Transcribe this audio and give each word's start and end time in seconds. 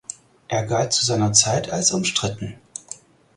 Er 0.47 0.65
galt 0.65 0.93
zu 0.93 1.05
seiner 1.05 1.31
Zeit 1.31 1.69
als 1.71 1.91
umstritten. 1.91 2.55